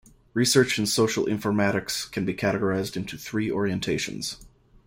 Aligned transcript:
Research 0.33 0.79
in 0.79 0.87
social 0.87 1.25
informatics 1.25 2.11
can 2.11 2.25
be 2.25 2.33
categorized 2.33 2.95
into 2.97 3.19
three 3.19 3.49
orientations. 3.51 4.43